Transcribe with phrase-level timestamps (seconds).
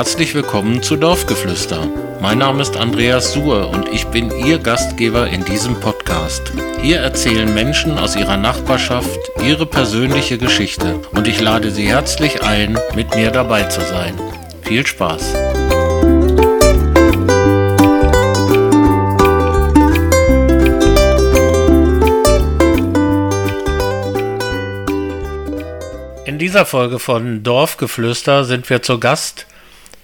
[0.00, 1.86] Herzlich willkommen zu Dorfgeflüster.
[2.22, 6.54] Mein Name ist Andreas Suhr und ich bin Ihr Gastgeber in diesem Podcast.
[6.80, 12.78] Hier erzählen Menschen aus ihrer Nachbarschaft ihre persönliche Geschichte und ich lade Sie herzlich ein,
[12.94, 14.18] mit mir dabei zu sein.
[14.62, 15.34] Viel Spaß!
[26.24, 29.44] In dieser Folge von Dorfgeflüster sind wir zu Gast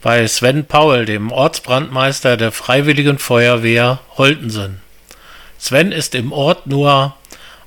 [0.07, 4.77] bei Sven Paul, dem Ortsbrandmeister der Freiwilligen Feuerwehr Holtensen.
[5.59, 7.17] Sven ist im Ort nur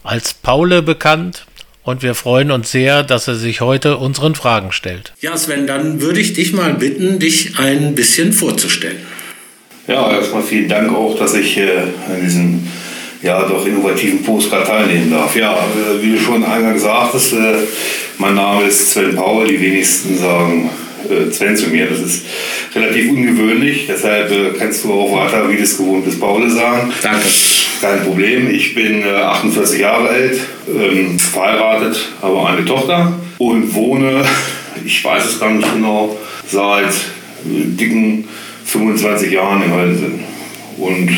[0.06, 1.46] als Paule bekannt
[1.84, 5.12] und wir freuen uns sehr, dass er sich heute unseren Fragen stellt.
[5.20, 9.00] Ja, Sven, dann würde ich dich mal bitten, dich ein bisschen vorzustellen.
[9.88, 11.72] Ja, erstmal vielen Dank auch, dass ich äh,
[12.08, 12.66] an diesem
[13.22, 15.36] ja, doch innovativen Postcard teilnehmen darf.
[15.36, 17.56] Ja, äh, wie du schon eingangs sagtest, äh,
[18.18, 19.46] mein Name ist Sven Paul.
[19.46, 20.70] Die wenigsten sagen
[21.10, 21.88] äh, Sven zu mir.
[21.88, 22.26] Das ist
[22.76, 23.86] relativ ungewöhnlich.
[23.88, 26.92] Deshalb äh, kannst du auch weiter, wie das gewohnt ist, Paul sagen.
[27.02, 27.28] Danke.
[27.82, 28.50] Kein Problem.
[28.50, 34.26] Ich bin äh, 48 Jahre alt, ähm, verheiratet, habe eine Tochter und wohne,
[34.86, 36.94] ich weiß es gar nicht genau, seit
[37.46, 38.28] dicken
[38.66, 40.24] 25 Jahren in Höllensen.
[40.78, 41.10] Und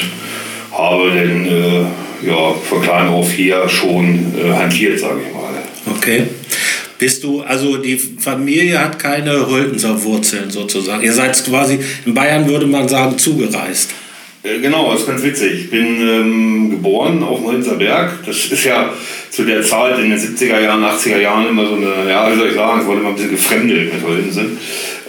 [0.72, 5.42] habe dann äh, ja, von klein auf hier schon äh, hantiert, sage ich mal.
[5.98, 6.28] Okay.
[7.02, 11.04] Bist du, also die Familie hat keine Holtenser Wurzeln sozusagen.
[11.04, 13.90] Ihr seid quasi, in Bayern würde man sagen, zugereist.
[14.44, 15.52] Äh, Genau, das ist ganz witzig.
[15.62, 18.20] Ich bin ähm, geboren auf dem Holzer Berg.
[18.24, 18.94] Das ist ja
[19.32, 22.50] zu der Zeit in den 70er Jahren, 80er Jahren immer so eine, ja, wie soll
[22.50, 24.60] ich sagen, es wurde immer ein bisschen gefremdelt mit Holtensen.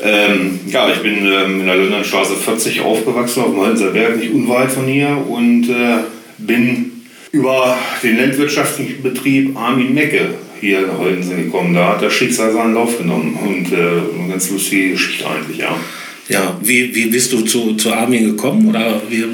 [0.03, 4.33] Ähm, ja, ich bin ähm, in der Lönernstraße 40 aufgewachsen, auf dem Holzer Berg, nicht
[4.33, 6.05] unweit von hier und äh,
[6.39, 6.91] bin
[7.33, 11.75] über den landwirtschaftlichen Betrieb Armin Mecke hier nach Holtensen gekommen.
[11.75, 15.77] Da hat das Schicksal seinen Lauf genommen und äh, eine ganz lustige Geschichte eigentlich, ja.
[16.29, 18.69] Ja, wie, wie bist du zu, zu Armin gekommen?
[18.69, 19.25] Oder wie,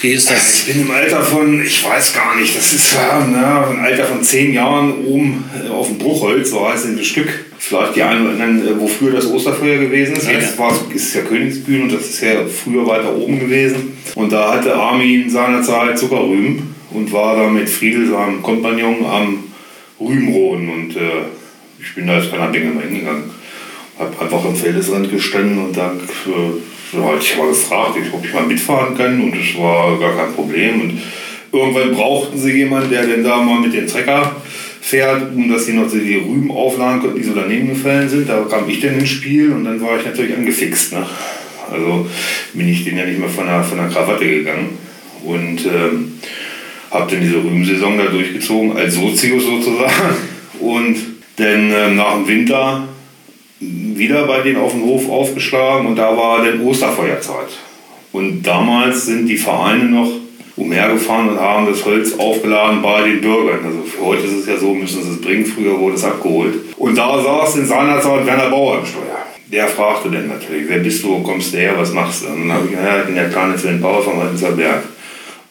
[0.00, 0.60] wie ist das?
[0.60, 4.04] Ich bin im Alter von, ich weiß gar nicht, das ist ja ne, im Alter
[4.04, 7.28] von zehn Jahren oben äh, auf dem Bruchholz, so heißt das Stück.
[7.58, 10.26] Vielleicht die einen oder anderen, äh, wo früher das Osterfeuer gewesen ist.
[10.26, 10.34] Ja.
[10.34, 13.96] Jetzt war es, ist es ja Königsbühn und das ist ja früher weiter oben gewesen.
[14.14, 19.44] Und da hatte Armin seinerzeit Zuckerrüben und war da mit Friedel, seinem Kompagnon, am
[20.00, 20.68] Rübenroden.
[20.68, 21.26] Und äh,
[21.80, 23.24] ich bin da als kleiner Dinge mal hingegangen.
[23.98, 28.46] Hab einfach am Feldesrand gestanden und dann äh, halt ich mal gefragt, ob ich mal
[28.46, 30.80] mitfahren kann und das war gar kein Problem.
[30.80, 31.02] Und
[31.52, 34.36] irgendwann brauchten sie jemanden, der denn da mal mit dem Trecker
[34.80, 38.28] fährt, um dass sie noch die Rüben aufladen konnten, die so daneben gefallen sind.
[38.28, 40.92] Da kam ich dann ins Spiel und dann war ich natürlich angefixt.
[40.92, 41.06] Ne?
[41.70, 42.06] Also
[42.52, 44.78] bin ich den ja nicht mehr von der, von der Krawatte gegangen
[45.24, 46.20] und ähm,
[47.00, 50.16] habe dann diese Rübensaison da durchgezogen, als Sozius sozusagen.
[50.60, 50.96] Und
[51.36, 52.88] dann ähm, nach dem Winter
[53.60, 57.48] wieder bei denen auf dem Hof aufgeschlagen und da war dann Osterfeuerzeit.
[58.12, 60.10] Und damals sind die Vereine noch
[60.56, 63.60] umhergefahren und haben das Holz aufgeladen bei den Bürgern.
[63.64, 66.54] Also für heute ist es ja so, müssen sie es bringen, früher wurde es abgeholt.
[66.78, 69.18] Und da saß in seiner Zeit Werner Bauer im Steuer.
[69.52, 72.28] Der fragte dann natürlich, wer bist du, wo kommst du her, was machst du?
[72.28, 74.82] Und dann habe ich gesagt, ja, ich bin der kleine Sven Bauer vom Holzer Berg.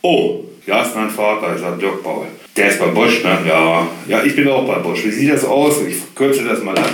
[0.01, 2.27] Oh, ja, ist mein Vater, ich sage Dirk Bauer.
[2.55, 3.39] Der ist bei Bosch, ne?
[3.47, 3.87] Ja.
[4.07, 5.03] Ja, ich bin auch bei Bosch.
[5.05, 5.75] Wie sieht das aus?
[5.87, 6.91] Ich kürze das mal an.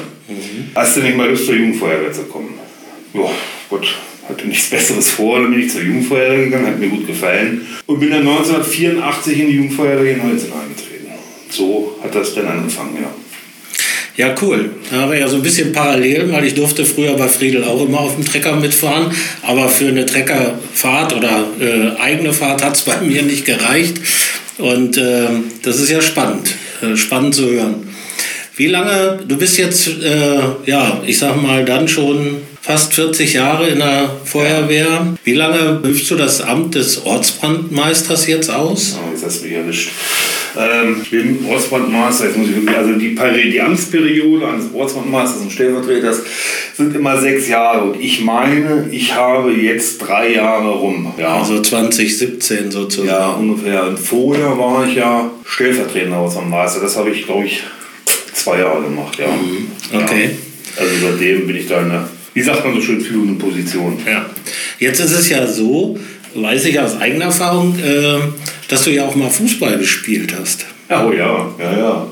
[0.75, 2.53] Hast du nicht mal Lust zur Jugendfeuerwehr zu kommen?
[3.13, 3.29] Ja,
[3.69, 3.95] gut.
[4.27, 7.67] Hatte nichts Besseres vor, dann bin ich zur Jugendfeuerwehr gegangen, hat mir gut gefallen.
[7.85, 11.11] Und bin dann 1984 in die Jugendfeuerwehr in Holzen eingetreten.
[11.49, 13.09] So hat das dann angefangen, ja.
[14.21, 14.69] Ja, cool.
[14.91, 17.83] Da haben wir ja so ein bisschen parallel, weil ich durfte früher bei Friedel auch
[17.83, 19.11] immer auf dem Trecker mitfahren.
[19.41, 23.99] Aber für eine Treckerfahrt oder äh, eigene Fahrt hat es bei mir nicht gereicht.
[24.59, 25.25] Und äh,
[25.63, 27.87] das ist ja spannend, äh, spannend zu hören.
[28.55, 33.69] Wie lange, du bist jetzt, äh, ja, ich sag mal, dann schon fast 40 Jahre
[33.69, 35.17] in der Feuerwehr.
[35.23, 38.99] Wie lange übst du das Amt des Ortsbrandmeisters jetzt aus?
[39.21, 39.89] Jetzt hast du mich erwischt.
[40.57, 45.41] Ähm, ich bin Ortsbrandmeister, jetzt muss ich wirklich, also die, Peri- die Amtsperiode eines Ortsbrandmeisters
[45.43, 46.21] und Stellvertreters
[46.75, 51.13] sind immer sechs Jahre und ich meine, ich habe jetzt drei Jahre rum.
[51.17, 53.07] Ja, Also 2017 sozusagen.
[53.07, 53.87] ja ungefähr.
[53.87, 56.81] Und vorher war ich ja stellvertretender Ortsbrandmeister.
[56.81, 57.61] Das habe ich, glaube ich,
[58.33, 59.27] zwei Jahre gemacht, ja.
[59.97, 60.31] Okay.
[60.31, 60.81] Ja.
[60.83, 63.97] Also seitdem bin ich da in einer, wie sagt man so schön, führenden Position.
[64.05, 64.25] Ja.
[64.79, 65.97] Jetzt ist es ja so,
[66.33, 68.17] weiß ich aus eigener Erfahrung, äh,
[68.71, 70.65] dass du ja auch mal Fußball gespielt hast.
[70.89, 72.07] Oh ja, ja, ja.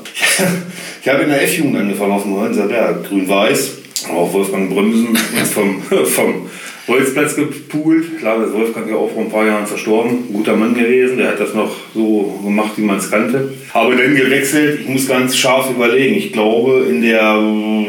[1.02, 3.78] Ich habe in der F-Jugend angefangen auf dem Holzer Berg, grün-weiß.
[4.10, 5.16] Auch Wolfgang Brümsen
[5.54, 6.50] vom, vom
[6.90, 8.18] Bolzplatz gepoolt.
[8.18, 10.24] Klar, der Wolfgang ja auch vor ein paar Jahren verstorben.
[10.28, 13.52] Ein guter Mann gewesen, der hat das noch so gemacht, wie man es kannte.
[13.72, 14.80] Habe dann gewechselt.
[14.80, 16.16] Ich muss ganz scharf überlegen.
[16.16, 17.38] Ich glaube, in der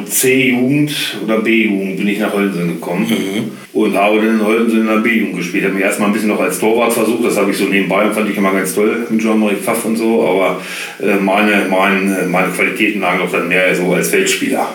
[0.05, 3.07] C-Jugend oder B-Jugend bin ich nach Holzen gekommen.
[3.09, 3.51] Mhm.
[3.73, 5.63] Und habe dann in Holzen in der B-Jugend gespielt.
[5.63, 7.25] Habe mich erstmal ein bisschen noch als Torwart versucht.
[7.25, 9.95] Das habe ich so nebenbei und fand ich immer ganz toll mit Jean-Marie Pfaff und
[9.95, 10.21] so.
[10.21, 10.61] Aber
[11.01, 14.67] äh, meine, meine, meine Qualitäten lagen auch dann mehr so als Feldspieler.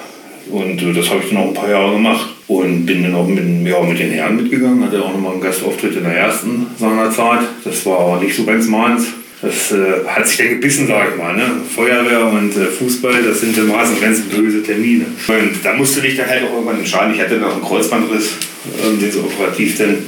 [0.51, 2.36] Und äh, das habe ich dann auch ein paar Jahre gemacht.
[2.49, 4.85] Und bin dann auch mit, ja, mit den Herren mitgegangen.
[4.85, 7.41] Hatte auch nochmal einen Gastauftritt in der ersten seiner Zeit.
[7.65, 9.07] Das war aber nicht so ganz meins.
[9.43, 11.37] Das äh, hat sich dann gebissen, sage ich mal.
[11.37, 11.45] Ne?
[11.75, 15.05] Feuerwehr und äh, Fußball, das sind dann meistens ganz böse Termine.
[15.29, 17.15] Und da musst du dich dann halt auch irgendwann entscheiden.
[17.15, 19.99] Ich hatte noch einen Kreuzbandriss, äh, den sie operativ dann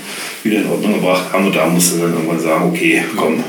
[0.43, 1.47] wieder in Ordnung gebracht haben.
[1.47, 3.45] Und da musst du dann irgendwann sagen, okay, komm.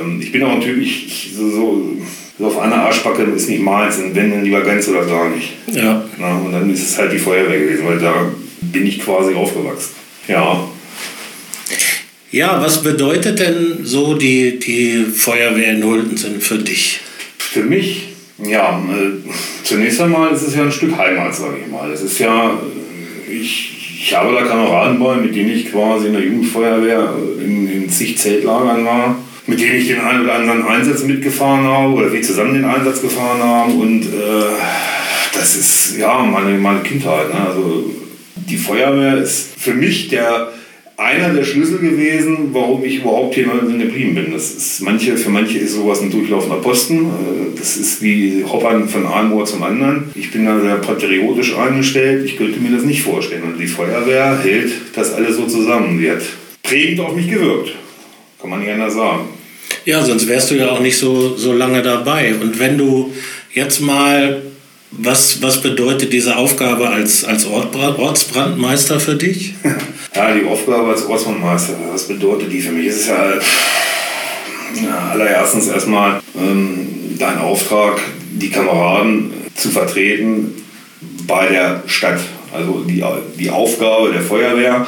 [0.00, 1.96] Ähm, ich bin auch ein Typ, ich, ich so, so
[2.38, 5.52] so auf einer Arschbacke ist nicht meins und wenn, dann lieber ganz oder gar nicht.
[5.72, 6.04] Ja.
[6.18, 9.92] Na, und dann ist es halt die Feuerwehr gewesen, weil da bin ich quasi aufgewachsen.
[10.26, 10.68] Ja.
[12.32, 16.98] Ja, was bedeutet denn so die, die Feuerwehr in Hultensen für dich?
[17.38, 18.08] Für mich?
[18.38, 19.30] Ja, äh,
[19.62, 21.92] zunächst einmal ist es ja ein Stück Heimat, sage ich mal.
[21.92, 22.58] Es ist ja,
[23.30, 27.88] ich, ich habe da Kameraden bei, mit denen ich quasi in der Jugendfeuerwehr in, in
[27.88, 32.22] zig Zeltlagern war mit denen ich den einen oder anderen Einsatz mitgefahren habe oder wir
[32.22, 33.80] zusammen den Einsatz gefahren haben.
[33.80, 34.52] Und äh,
[35.34, 37.32] das ist ja meine, meine Kindheit.
[37.32, 37.40] Ne?
[37.46, 37.90] Also
[38.36, 40.52] die Feuerwehr ist für mich der
[40.96, 44.32] einer der Schlüssel gewesen, warum ich überhaupt hier in geblieben bin.
[44.32, 47.06] Das ist manche, für manche ist sowas ein durchlaufender Posten.
[47.06, 50.10] Äh, das ist wie Hoppern von einem Ohr zum anderen.
[50.14, 52.24] Ich bin da sehr patriotisch eingestellt.
[52.24, 53.42] Ich könnte mir das nicht vorstellen.
[53.42, 55.98] Und die Feuerwehr hält das alles so zusammen.
[55.98, 56.22] Sie hat
[56.62, 57.74] prägend auf mich gewirkt.
[58.40, 59.28] Kann man nicht anders sagen.
[59.84, 62.34] Ja, sonst wärst du ja auch nicht so, so lange dabei.
[62.34, 63.12] Und wenn du
[63.52, 64.42] jetzt mal,
[64.90, 69.54] was, was bedeutet diese Aufgabe als, als Ortsbrandmeister für dich?
[70.16, 72.86] Ja, die Aufgabe als Ortsbrandmeister, was bedeutet die für mich?
[72.86, 73.34] Es ist ja,
[74.80, 78.00] ja allererstens erstmal ähm, dein Auftrag,
[78.30, 80.54] die Kameraden zu vertreten
[81.26, 82.20] bei der Stadt.
[82.52, 83.02] Also die,
[83.36, 84.86] die Aufgabe der Feuerwehr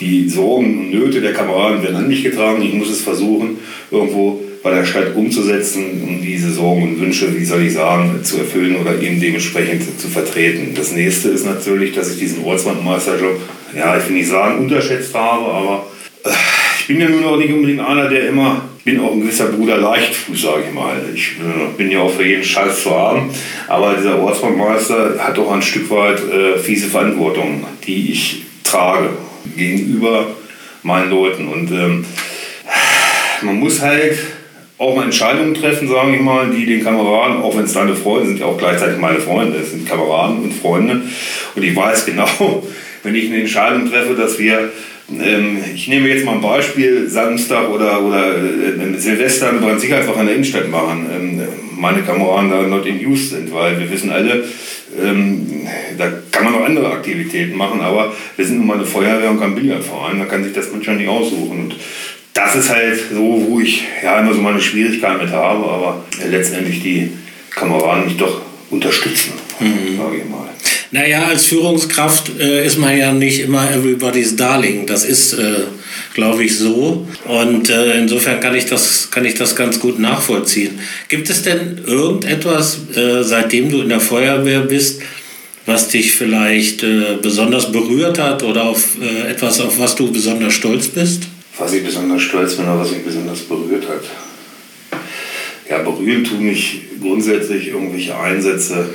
[0.00, 2.62] die Sorgen und Nöte der Kameraden werden an mich getragen.
[2.62, 3.58] Ich muss es versuchen,
[3.90, 8.38] irgendwo bei der Stadt umzusetzen, um diese Sorgen und Wünsche, wie soll ich sagen, zu
[8.38, 10.74] erfüllen oder eben dementsprechend zu vertreten.
[10.74, 13.40] Das nächste ist natürlich, dass ich diesen Ortswandmeisterjob,
[13.76, 15.86] ja, ich will nicht sagen, unterschätzt habe, aber
[16.24, 16.30] äh,
[16.78, 19.46] ich bin ja nun auch nicht unbedingt einer, der immer, ich bin auch ein gewisser
[19.46, 20.96] Bruder Leichtfuß, sage ich mal.
[21.14, 23.30] Ich äh, bin ja auch für jeden Scheiß zu haben,
[23.66, 29.10] aber dieser Ortswandmeister hat auch ein Stück weit äh, fiese Verantwortung, die ich trage
[29.56, 30.26] gegenüber
[30.82, 31.48] meinen Leuten.
[31.48, 32.04] Und ähm,
[33.42, 34.18] man muss halt
[34.80, 38.28] auch mal Entscheidungen treffen, sage ich mal, die den Kameraden, auch wenn es deine Freunde
[38.28, 41.02] sind, ja auch gleichzeitig meine Freunde, es sind Kameraden und Freunde.
[41.54, 42.26] Und ich weiß genau,
[43.02, 44.70] wenn ich eine Entscheidung treffe, dass wir,
[45.22, 50.26] ähm, ich nehme jetzt mal ein Beispiel, Samstag oder, oder äh, Silvester eine Brandsicherheitswache in
[50.26, 51.42] der Innenstadt machen, ähm,
[51.76, 54.44] meine Kameraden da not in use sind, weil wir wissen alle,
[54.98, 55.66] ähm,
[55.98, 59.40] da kann man noch andere Aktivitäten machen, aber wir sind nun mal eine Feuerwehr und
[59.40, 61.60] kein Billardverein, da kann sich das manchmal nicht aussuchen.
[61.60, 61.76] Und
[62.34, 66.82] das ist halt so, wo ich ja immer so meine Schwierigkeiten mit habe, aber letztendlich
[66.82, 67.12] die
[67.50, 68.40] Kameraden mich doch
[68.70, 69.96] unterstützen, mhm.
[69.96, 70.48] sage ich mal.
[70.92, 74.86] Naja, als Führungskraft äh, ist man ja nicht immer everybody's darling.
[74.86, 75.62] Das ist, äh,
[76.14, 77.06] glaube ich, so.
[77.26, 80.80] Und äh, insofern kann ich, das, kann ich das ganz gut nachvollziehen.
[81.08, 85.00] Gibt es denn irgendetwas, äh, seitdem du in der Feuerwehr bist,
[85.64, 90.54] was dich vielleicht äh, besonders berührt hat oder auf äh, etwas, auf was du besonders
[90.54, 91.22] stolz bist?
[91.56, 95.00] Was ich besonders stolz bin oder was mich besonders berührt hat.
[95.68, 98.86] Ja, berühren tun mich grundsätzlich irgendwelche Einsätze,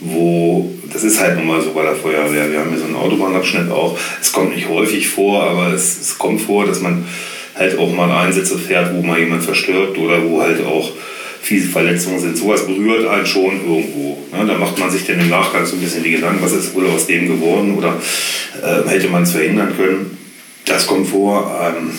[0.00, 2.96] wo, das ist halt nun mal so bei der Feuerwehr, wir haben hier so einen
[2.96, 7.04] Autobahnabschnitt auch, es kommt nicht häufig vor, aber es, es kommt vor, dass man
[7.54, 10.92] halt auch mal Einsätze fährt, wo mal jemand verstirbt oder wo halt auch
[11.40, 12.36] fiese Verletzungen sind.
[12.36, 14.18] Sowas berührt einen schon irgendwo.
[14.32, 14.46] Ne?
[14.46, 16.86] Da macht man sich dann im Nachgang so ein bisschen die Gedanken, was ist wohl
[16.86, 17.94] aus dem geworden oder
[18.62, 20.18] äh, hätte man es verhindern können.
[20.64, 21.58] Das kommt vor.
[21.62, 21.90] Ähm,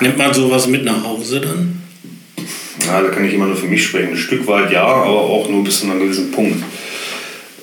[0.00, 1.82] Nimmt man sowas mit nach Hause dann?
[2.86, 4.10] Ja, da kann ich immer nur für mich sprechen.
[4.10, 6.62] Ein Stück weit ja, aber auch nur bis zu einem gewissen Punkt.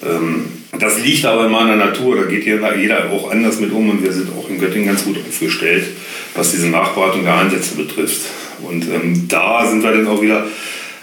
[0.05, 0.45] Ähm,
[0.79, 4.12] das liegt aber in meiner Natur, da geht jeder auch anders mit um und wir
[4.12, 5.86] sind auch in Göttingen ganz gut aufgestellt,
[6.36, 8.22] was diese Nachberatung der Einsätze betrifft.
[8.62, 10.45] Und ähm, da sind wir dann auch wieder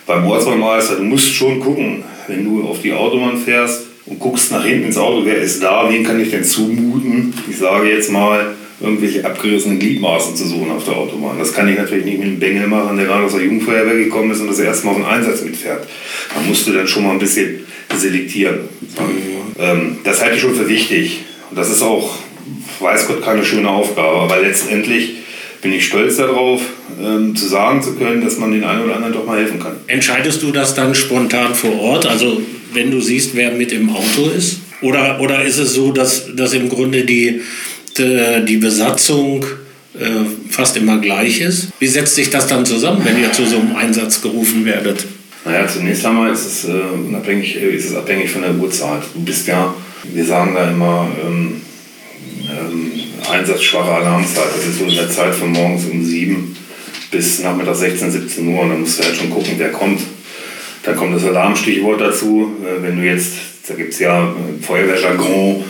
[0.07, 0.97] beim Ortsbaumeister.
[0.97, 4.99] Du musst schon gucken, wenn du auf die Autobahn fährst und guckst nach hinten ins
[4.99, 7.33] Auto, wer ist da, wen kann ich denn zumuten?
[7.49, 11.38] Ich sage jetzt mal, irgendwelche abgerissenen Gliedmaßen zu suchen auf der Autobahn.
[11.38, 14.30] Das kann ich natürlich nicht mit einem Bengel machen, der gerade aus der Jugendfeuerwehr gekommen
[14.30, 15.87] ist und das erste Mal auf den Einsatz mitfährt.
[16.34, 18.60] Da musst du dann schon mal ein bisschen selektieren.
[19.58, 21.20] Ähm, das halte ich schon für wichtig.
[21.50, 22.16] Und das ist auch
[22.80, 24.18] weiß Gott, keine schöne Aufgabe.
[24.18, 25.16] Aber letztendlich
[25.62, 26.62] bin ich stolz darauf,
[27.02, 29.76] ähm, zu sagen zu können, dass man den einen oder anderen doch mal helfen kann.
[29.87, 32.06] Entscheidest du das dann spontan vor Ort?
[32.06, 32.40] Also
[32.72, 34.60] wenn du siehst, wer mit im Auto ist?
[34.82, 37.42] Oder, oder ist es so, dass, dass im Grunde die,
[37.99, 39.44] die, die Besatzung
[39.94, 41.68] äh, fast immer gleich ist?
[41.78, 45.06] Wie setzt sich das dann zusammen, wenn ihr zu so einem Einsatz gerufen werdet?
[45.44, 46.73] Naja, zunächst einmal ist es, äh,
[47.06, 49.02] unabhängig, äh, ist es abhängig von der Uhrzeit.
[49.14, 51.62] Du bist ja, wir sagen da immer, ähm,
[52.42, 52.92] ähm,
[53.30, 54.44] einsatzschwache Alarmzeit.
[54.54, 56.56] Das ist so in der Zeit von morgens um 7
[57.11, 58.61] bis nachmittag 16, 17 Uhr.
[58.61, 60.00] Und dann musst du halt schon gucken, wer kommt.
[60.82, 62.52] Dann kommt das Alarmstichwort dazu.
[62.62, 63.32] Äh, wenn du jetzt,
[63.66, 65.64] da gibt es ja äh, Feuerwehrjargon,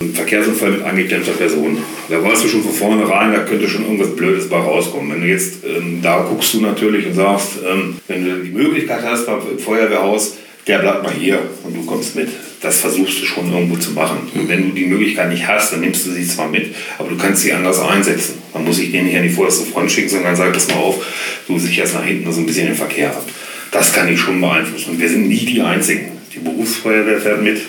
[0.00, 1.78] ein Verkehrsunfall mit angeklemmter Person.
[2.08, 5.12] Da weißt du schon von vornherein, da könnte schon irgendwas Blödes bei rauskommen.
[5.12, 9.02] Wenn du jetzt, ähm, da guckst du natürlich und sagst, ähm, wenn du die Möglichkeit
[9.02, 10.36] hast beim Feuerwehrhaus,
[10.66, 12.28] der bleibt mal hier und du kommst mit.
[12.60, 14.18] Das versuchst du schon irgendwo zu machen.
[14.34, 17.16] Und wenn du die Möglichkeit nicht hast, dann nimmst du sie zwar mit, aber du
[17.16, 18.34] kannst sie anders einsetzen.
[18.52, 21.06] Man muss ich den nicht an die vorderste Front schicken, sondern sag das mal auf,
[21.46, 23.24] du sicherst nach hinten so ein bisschen den Verkehr ab.
[23.70, 24.92] Das kann ich schon beeinflussen.
[24.92, 26.12] Und wir sind nie die Einzigen.
[26.34, 27.60] Die Berufsfeuerwehr fährt mit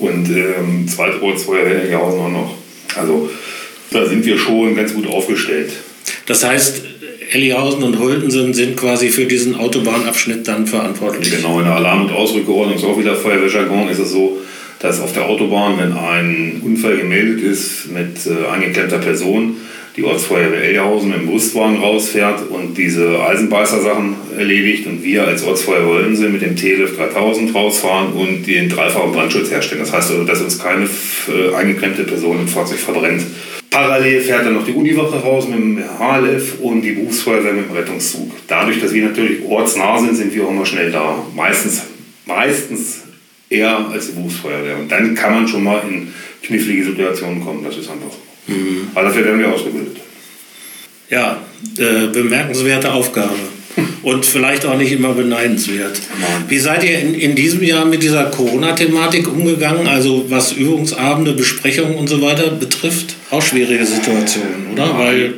[0.00, 2.54] und ähm, Zweitortsfeuerwehr in Jausen auch noch.
[2.96, 3.30] Also
[3.90, 5.72] da sind wir schon ganz gut aufgestellt.
[6.26, 6.82] Das heißt,
[7.32, 11.30] Ellihausen und Holtensen sind quasi für diesen Autobahnabschnitt dann verantwortlich.
[11.30, 14.38] Genau, in der Alarm- und Ausrückeordnung ist auch wieder Feuerwehrjargon, ist es so,
[14.80, 19.56] dass auf der Autobahn, wenn ein Unfall gemeldet ist mit äh, angeklemmter Person,
[20.00, 25.86] die Ortsfeuerwehr Ellihausen mit dem Brustwagen rausfährt und diese Eisenbeißer-Sachen erledigt und wir als Ortsfeuerwehr
[25.86, 29.82] Holtensen mit dem TLF 3000 rausfahren und den dreifachen Brandschutz herstellen.
[29.82, 33.22] Das heißt also, dass uns keine äh, eingeklemmte Person im Fahrzeug verbrennt.
[33.68, 37.76] Parallel fährt dann noch die Uniwache raus mit dem HLF und die Berufsfeuerwehr mit dem
[37.76, 38.30] Rettungszug.
[38.48, 41.22] Dadurch, dass wir natürlich ortsnah sind, sind wir auch immer schnell da.
[41.36, 41.82] Meistens,
[42.24, 43.02] meistens
[43.50, 44.78] eher als die Berufsfeuerwehr.
[44.78, 46.08] Und dann kann man schon mal in
[46.42, 47.62] knifflige Situationen kommen.
[47.62, 48.16] Das ist einfach.
[48.46, 48.88] Mhm.
[48.94, 49.96] Aber dafür werden wir ausgebildet.
[51.08, 51.42] Ja,
[51.78, 53.34] äh, bemerkenswerte Aufgabe
[54.02, 56.00] und vielleicht auch nicht immer beneidenswert.
[56.48, 61.96] Wie seid ihr in, in diesem Jahr mit dieser Corona-Thematik umgegangen, also was Übungsabende, Besprechungen
[61.96, 63.16] und so weiter betrifft?
[63.30, 64.98] Auch schwierige Situationen, oder?
[64.98, 65.34] Weil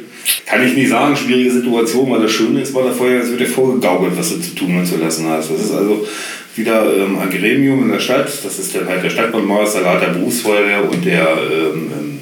[0.47, 3.40] kann ich nicht sagen, schwierige Situation, weil das Schöne ist bei der Feuerwehr, es wird
[3.40, 5.50] dir vorgegaukelt, was du zu tun und zu lassen hast.
[5.50, 6.06] Das ist also
[6.54, 10.88] wieder ähm, ein Gremium in der Stadt, das ist dann halt der Stadtbaumeister, der Berufsfeuerwehr
[10.88, 12.18] und der ähm, ähm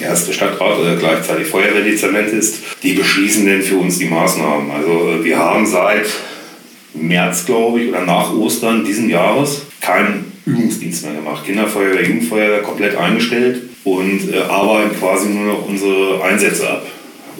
[0.00, 4.70] erste Stadtrat oder gleichzeitig Feuerwehrdezernent ist, die beschließen denn für uns die Maßnahmen.
[4.70, 6.06] Also äh, wir haben seit
[6.94, 11.44] März, glaube ich, oder nach Ostern diesen Jahres keinen Übungsdienst mehr gemacht.
[11.44, 16.86] Kinderfeuerwehr, Jugendfeuerwehr komplett eingestellt und äh, arbeiten quasi nur noch unsere Einsätze ab.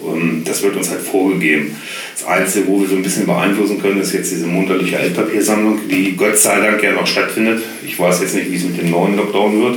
[0.02, 1.74] Und das wird uns halt vorgegeben.
[2.14, 6.16] Das Einzige, wo wir so ein bisschen beeinflussen können, ist jetzt diese monatliche Altpapiersammlung, die
[6.16, 7.62] Gott sei Dank ja noch stattfindet.
[7.84, 9.76] Ich weiß jetzt nicht, wie es mit dem neuen Lockdown wird.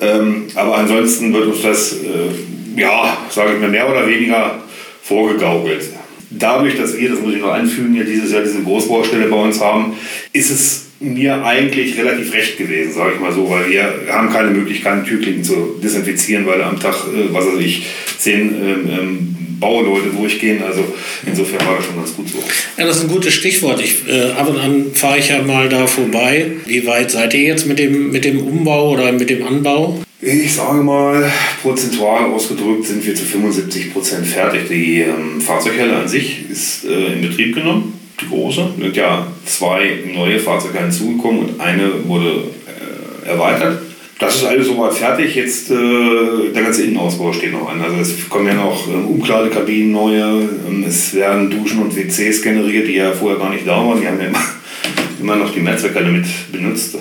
[0.00, 4.58] Ähm, aber ansonsten wird uns das, äh, ja, sage ich mal, mehr oder weniger
[5.02, 5.84] vorgegaukelt.
[6.30, 9.60] Dadurch, dass wir, das muss ich noch anfügen, ja dieses Jahr diese Großbaustelle bei uns
[9.60, 9.96] haben,
[10.32, 14.50] ist es mir eigentlich relativ recht gewesen, sage ich mal so, weil wir haben keine
[14.50, 17.86] Möglichkeit, Türklinken zu desinfizieren, weil am Tag, äh, was weiß ich,
[18.18, 20.62] zehn ähm, ähm, Bauleute durchgehen.
[20.62, 20.84] Also
[21.24, 22.38] insofern war das schon ganz gut so.
[22.76, 23.80] Ja, das ist ein gutes Stichwort.
[23.80, 26.52] Ich, äh, ab und an fahre ich ja mal da vorbei.
[26.66, 30.00] Wie weit seid ihr jetzt mit dem, mit dem Umbau oder mit dem Anbau?
[30.20, 31.30] Ich sage mal,
[31.62, 34.68] prozentual ausgedrückt sind wir zu 75 Prozent fertig.
[34.68, 38.70] Die ähm, Fahrzeughalle an sich ist äh, in Betrieb genommen, die große.
[38.76, 43.82] Es sind ja zwei neue Fahrzeuge hinzugekommen und eine wurde äh, erweitert.
[44.18, 45.34] Das ist alles soweit fertig.
[45.34, 47.82] Jetzt äh, der ganze Innenausbau steht noch an.
[47.82, 50.48] Also es kommen ja noch ähm, Umkleidekabinen neue.
[50.66, 54.00] Ähm, es werden Duschen und WCs generiert, die ja vorher gar nicht da waren.
[54.00, 54.42] Die haben ja immer,
[55.20, 56.96] immer noch die Mehrzweckhalle mit benutzt.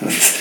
[0.00, 0.34] Das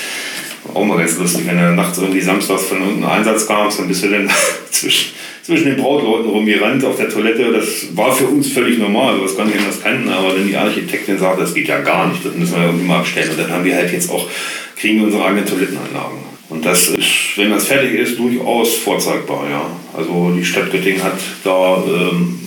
[0.73, 4.03] auch mal ganz lustig, wenn du nachts irgendwie samstags von irgendeinem Einsatz kamst, dann bist
[4.03, 4.29] du dann
[4.71, 7.51] zwischen, zwischen den Brautleuten rumgerannt auf der Toilette.
[7.51, 10.09] Das war für uns völlig normal, was gar nicht anders kannten.
[10.09, 12.99] Aber wenn die Architektin sagt, das geht ja gar nicht, das müssen wir irgendwie mal
[12.99, 13.31] abstellen.
[13.31, 14.29] Und dann haben wir halt jetzt auch
[14.79, 16.27] kriegen wir unsere eigenen Toilettenanlagen.
[16.49, 19.45] Und das ist, wenn das fertig ist, durchaus vorzeigbar.
[19.49, 19.69] Ja.
[19.95, 22.39] Also die Stadt Göttingen hat da ähm,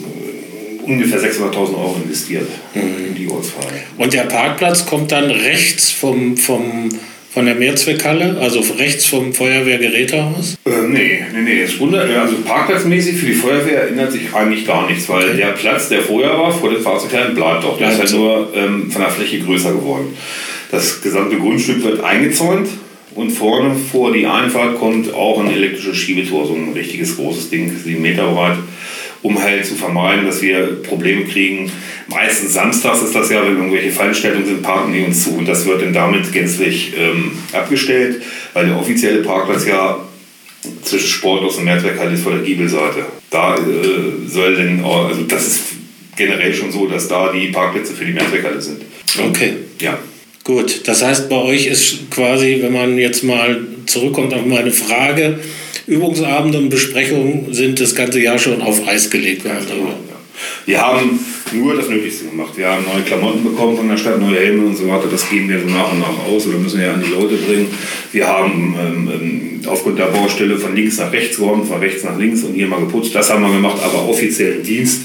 [0.85, 3.09] ungefähr 600.000 Euro investiert mhm.
[3.09, 3.85] in die Ortsfrei.
[3.99, 6.89] Und der Parkplatz kommt dann rechts vom, vom,
[7.31, 10.57] von der Mehrzweckhalle, also rechts vom Feuerwehrgerätehaus?
[10.65, 11.63] Äh, nee, nee, nee.
[11.63, 15.37] Das Wunder, also parkplatzmäßig für die Feuerwehr ändert sich eigentlich gar nichts, weil okay.
[15.37, 17.77] der Platz, der vorher war, vor den Fahrzeugherren, bleibt auch.
[17.77, 20.17] Der bleibt ist halt nur ähm, von der Fläche größer geworden.
[20.71, 22.69] Das gesamte Grundstück wird eingezäunt
[23.15, 27.77] und vorne vor die Einfahrt kommt auch ein elektrisches Schiebetor, so ein richtiges großes Ding,
[27.77, 28.59] sieben Meter breit,
[29.23, 31.71] um halt zu vermeiden, dass wir Probleme kriegen.
[32.07, 35.67] Meistens samstags ist das ja, wenn irgendwelche Veranstaltungen sind, parken die uns zu und das
[35.67, 38.23] wird dann damit gänzlich ähm, abgestellt,
[38.55, 39.99] weil der offizielle Parkplatz ja
[40.83, 43.07] zwischen Sporthaus und Mehrzweckhalle ist vor der Giebelseite.
[43.31, 45.61] Da äh, soll denn, also das ist
[46.17, 48.83] generell schon so, dass da die Parkplätze für die Mehrzweckhalle sind.
[49.19, 49.55] Okay.
[49.81, 49.99] Ja.
[50.45, 55.39] Gut, das heißt, bei euch ist quasi, wenn man jetzt mal zurückkommt auf meine Frage,
[55.87, 59.45] Übungsabende und Besprechungen sind das ganze Jahr schon auf Eis gelegt.
[59.45, 59.95] Man Genau.
[60.65, 61.19] Wir haben
[61.53, 62.57] nur das Nötigste gemacht.
[62.57, 65.09] Wir haben neue Klamotten bekommen von der Stadt, neue Helme und so weiter.
[65.11, 67.37] Das geben wir so nach und nach aus oder müssen wir ja an die Leute
[67.37, 67.67] bringen.
[68.13, 72.19] Wir haben ähm, ähm, aufgrund der Baustelle von links nach rechts geräumt, von rechts nach
[72.19, 73.15] links und hier mal geputzt.
[73.15, 75.00] Das haben wir gemacht, aber offiziellen Dienst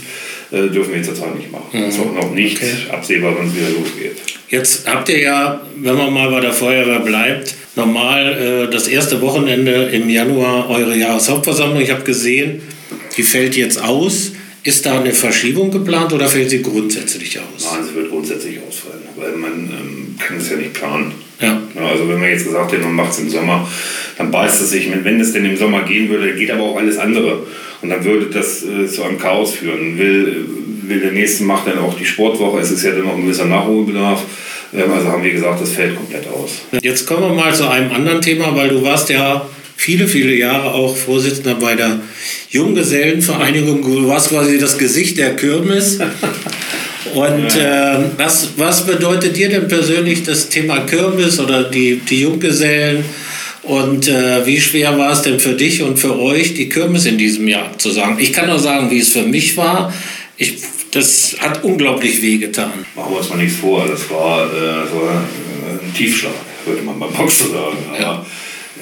[0.55, 1.67] äh, dürfen wir zurzeit nicht machen.
[1.73, 2.71] Das ist auch noch nicht Okay.
[2.91, 4.17] absehbar, wann es wieder losgeht.
[4.49, 9.21] Jetzt habt ihr ja, wenn man mal bei der Feuerwehr bleibt, normal äh, das erste
[9.21, 11.81] Wochenende im Januar eure Jahreshauptversammlung.
[11.81, 12.61] Ich habe gesehen,
[13.17, 14.31] die fällt jetzt aus.
[14.63, 17.71] Ist da eine Verschiebung geplant oder fällt sie grundsätzlich aus?
[17.71, 21.11] Nein, es wird grundsätzlich ausfallen, weil man ähm, kann es ja nicht planen.
[21.39, 21.61] Ja.
[21.75, 23.69] Ja, also wenn man jetzt gesagt hätte, man macht es im Sommer,
[24.17, 24.89] dann beißt es sich.
[25.03, 27.45] Wenn es denn im Sommer gehen würde, geht aber auch alles andere.
[27.85, 29.95] Und dann würde das äh, zu einem Chaos führen.
[29.99, 30.43] Will,
[30.87, 32.59] will der Nächste macht dann auch die Sportwoche.
[32.59, 34.23] Es ist ja dann noch ein gewisser Nachholbedarf.
[34.73, 36.61] Ähm, also haben wir gesagt, das fällt komplett aus.
[36.81, 40.73] Jetzt kommen wir mal zu einem anderen Thema, weil du warst ja viele, viele Jahre
[40.73, 41.99] auch Vorsitzender bei der
[42.49, 43.83] Junggesellenvereinigung.
[43.83, 45.99] Du warst quasi das Gesicht der Kirmes.
[47.13, 53.05] Und äh, was, was bedeutet dir denn persönlich das Thema Kirmes oder die, die Junggesellen?
[53.65, 57.17] Und äh, wie schwer war es denn für dich und für euch, die Kirmes in
[57.17, 58.17] diesem Jahr zu sagen?
[58.19, 59.91] Ich kann nur sagen, wie es für mich war.
[60.37, 60.55] Ich,
[60.91, 62.71] das hat unglaublich wehgetan.
[62.95, 63.85] Machen wir uns mal nichts vor.
[63.87, 66.31] Das war äh, so ein Tiefschlag,
[66.65, 67.77] würde man beim Boxen sagen.
[67.89, 68.25] Aber Ja.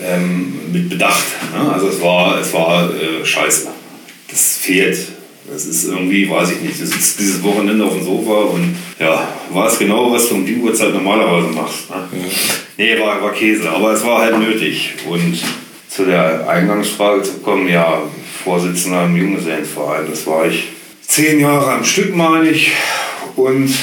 [0.04, 1.24] ähm, mit Bedacht.
[1.56, 1.72] Ne?
[1.74, 3.68] Also es war, es war äh, scheiße.
[4.30, 4.98] Das fehlt.
[5.52, 9.28] Das ist irgendwie, weiß ich nicht, das ist dieses Wochenende auf dem Sofa und ja,
[9.52, 11.90] war es genau, was du um die Uhrzeit normalerweise machst.
[11.90, 12.22] Ne?
[12.78, 14.94] Nee, war, war Käse, aber es war halt nötig.
[15.08, 15.38] Und
[15.90, 18.02] zu der Eingangsfrage zu kommen, ja,
[18.44, 20.70] Vorsitzender im Junggesellenverein, das war ich
[21.02, 22.72] zehn Jahre am Stück, meine ich,
[23.36, 23.74] und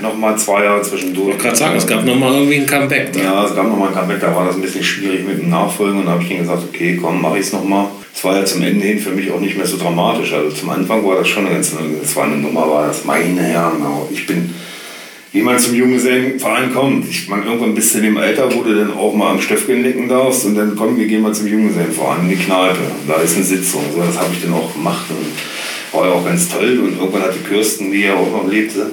[0.00, 1.28] nochmal zwei Jahre zwischendurch.
[1.28, 3.12] Ich wollte gerade sagen, es gab nochmal irgendwie ein Comeback.
[3.12, 3.20] Da.
[3.20, 6.00] Ja, es gab nochmal ein Comeback, da war das ein bisschen schwierig mit dem Nachfolgen
[6.00, 7.86] und da habe ich dann gesagt, okay, komm, mache ich es nochmal.
[8.14, 10.32] Es war ja zum Ende hin für mich auch nicht mehr so dramatisch.
[10.32, 13.42] Also zum Anfang war das schon eine ganz, das war eine Nummer, war das meine
[13.42, 13.82] Herren.
[14.10, 14.54] Ich bin,
[15.32, 17.08] wie man zum Junggesellenverein kommt.
[17.08, 20.08] Ich meine, irgendwann bis zu dem Alter, wo du dann auch mal am Stöffchen lecken
[20.08, 22.80] darfst und dann komm, wir gehen mal zum Junggesellenverein in die Kneipe.
[23.08, 23.82] Da ist eine Sitzung.
[23.94, 26.78] So, das habe ich dann auch gemacht und war ja auch ganz toll.
[26.78, 28.90] Und irgendwann hat die Kirsten, die ja auch noch lebte,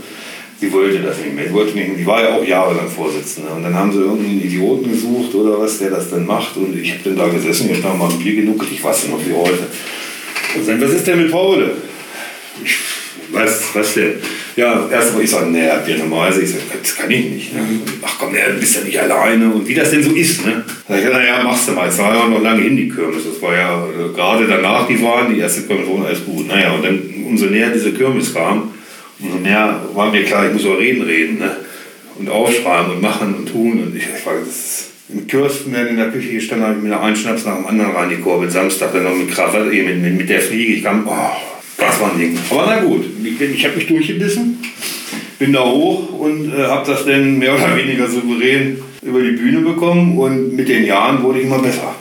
[0.61, 1.47] Sie wollte das nicht mehr.
[1.47, 1.97] Sie wollte nicht.
[1.97, 3.49] Die war ja auch jahrelang Vorsitzende.
[3.49, 6.57] Und dann haben sie irgendeinen Idioten gesucht oder was, der das dann macht.
[6.57, 9.25] Und ich habe dann da gesessen, ich habe mal ein Bier genug, ich weiß noch
[9.25, 9.67] wie heute.
[10.55, 11.71] Und dann, was ist denn mit Paul?
[12.63, 12.75] Ich,
[13.31, 14.15] was, was denn?
[14.59, 16.41] Ja, erst mal ich sage, nee, habt ihr normalerweise?
[16.41, 17.53] Ich sage, das kann ich nicht.
[17.53, 17.61] Ne?
[18.01, 19.49] Ach komm, nee, du bist ja nicht alleine.
[19.53, 20.65] Und wie das denn so ist, ne?
[20.85, 21.87] Sag ich, naja, machst du mal.
[21.87, 23.23] Es war ja auch noch lange hin, die Kirmes.
[23.23, 26.45] Das war ja äh, gerade danach, die waren, die erste Kirmes war alles gut.
[26.49, 28.73] Naja, und dann, umso näher diese Kirmes kam,
[29.21, 31.39] umso mehr war mir klar, ich muss über Reden reden.
[31.39, 31.55] Ne?
[32.17, 33.81] Und aufschreiben und machen und tun.
[33.81, 36.83] Und ich, ich war, das ist, mit Kirsten dann in der Küche gestanden, habe ich
[36.83, 38.51] mir einen Schnaps nach dem anderen reingekurbelt.
[38.51, 40.73] Samstag dann noch mit Krawatte, mit, mit, mit der Fliege.
[40.73, 42.37] Ich kam, oh, das war ein Ding.
[42.49, 44.59] Aber na gut, ich, habe mich durchgebissen,
[45.37, 49.61] bin da hoch und äh, habe das dann mehr oder weniger souverän über die Bühne
[49.61, 50.17] bekommen.
[50.17, 51.95] Und mit den Jahren wurde ich immer besser.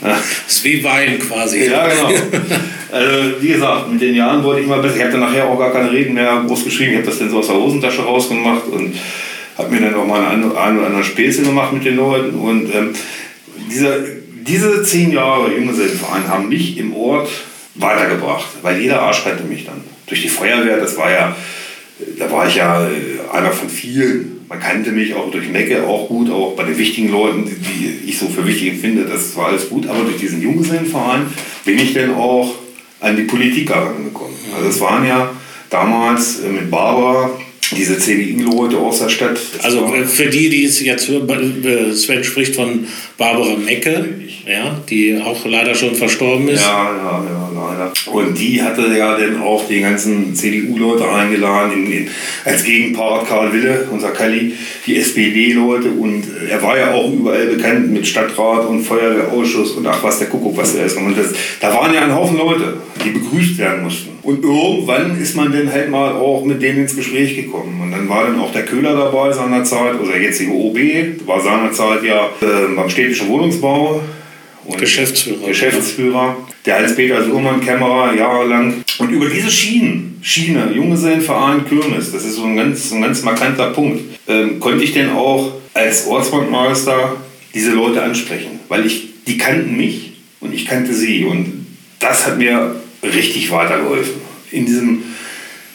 [0.00, 1.66] Das ist wie Wein quasi.
[1.66, 2.12] Ja, genau.
[2.90, 4.96] Also, wie gesagt, mit den Jahren wurde ich mal besser.
[4.96, 6.92] Ich hatte nachher auch gar keine Reden mehr groß geschrieben.
[6.92, 8.94] Ich habe das dann so aus der Hosentasche rausgemacht und
[9.58, 12.38] habe mir dann auch mal einen, einen oder anderen Späße gemacht mit den Leuten.
[12.38, 12.90] Und ähm,
[13.70, 14.06] diese,
[14.46, 17.28] diese zehn Jahre Junggesellenverein haben mich im Ort
[17.78, 19.82] weitergebracht, weil jeder Arsch kannte mich dann.
[20.06, 21.36] Durch die Feuerwehr, das war ja,
[22.18, 24.46] da war ich ja äh, einer von vielen.
[24.48, 28.10] Man kannte mich auch durch Mecke auch gut, auch bei den wichtigen Leuten, die, die
[28.10, 29.86] ich so für wichtig finde, das war alles gut.
[29.86, 31.26] Aber durch diesen Junggesellenverein
[31.64, 32.54] bin ich dann auch
[33.00, 34.34] an die Politik herangekommen.
[34.56, 35.30] Also es waren ja
[35.70, 37.30] damals äh, mit Barbara
[37.76, 39.38] diese CDU-Leute aus der Stadt.
[39.62, 44.08] Also äh, für die, die es jetzt hören, äh, Sven spricht von Barbara Mecke,
[44.46, 46.64] ja, die auch leider schon verstorben ist.
[46.64, 47.92] Ja, ja, ja, leider.
[48.12, 52.08] Und die hatte ja dann auch die ganzen CDU-Leute eingeladen, in, in,
[52.44, 54.54] als Gegenpart Karl Wille, unser Kalli,
[54.86, 55.90] die SPD-Leute.
[55.90, 60.28] Und er war ja auch überall bekannt mit Stadtrat und Feuerwehrausschuss und ach was, der
[60.28, 60.96] Kuckuck, was der ist.
[60.96, 64.10] Und das, da waren ja ein Haufen Leute, die begrüßt werden mussten.
[64.22, 67.57] Und irgendwann ist man dann halt mal auch mit denen ins Gespräch gekommen.
[67.64, 72.02] Und dann war dann auch der Köhler dabei seinerzeit, oder der jetzige OB, war seinerzeit
[72.02, 74.02] ja äh, beim städtischen Wohnungsbau.
[74.64, 75.46] Und Geschäftsführer.
[75.46, 78.84] Geschäftsführer, der Heinz-Peter Suhrmann-Kämmerer jahrelang.
[78.98, 83.70] Und über diese Schienen, Schiene, Junggesellenverein Kirmes, das ist so ein ganz, ein ganz markanter
[83.70, 87.16] Punkt, ähm, konnte ich denn auch als Ortsbankmeister
[87.54, 88.60] diese Leute ansprechen.
[88.68, 90.08] Weil ich, die kannten mich,
[90.40, 91.24] und ich kannte sie.
[91.24, 91.66] Und
[91.98, 94.20] das hat mir richtig weitergeholfen.
[94.50, 95.02] In diesem,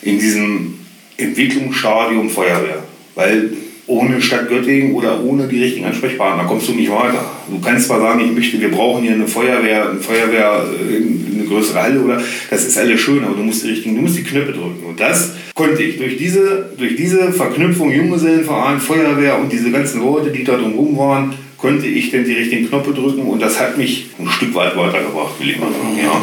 [0.01, 0.72] in diesem
[1.17, 2.83] Entwicklungsstadium Feuerwehr.
[3.15, 3.51] Weil
[3.85, 7.25] ohne Stadt Göttingen oder ohne die richtigen Ansprechpartner kommst du nicht weiter.
[7.49, 11.43] Du kannst zwar sagen, ich möchte, wir brauchen hier eine Feuerwehr, eine Feuerwehr, äh, eine
[11.45, 14.23] größere Halle oder das ist alles schön, aber du musst die richtigen, du musst die
[14.23, 14.85] Knöpfe drücken.
[14.87, 20.31] Und das konnte ich durch diese, durch diese Verknüpfung Junggesellenverein, Feuerwehr und diese ganzen Leute,
[20.31, 24.07] die da drumherum waren, konnte ich denn die richtigen Knöpfe drücken und das hat mich
[24.17, 25.97] ein Stück weit weitergebracht, will ich mal sagen.
[26.01, 26.21] Ja.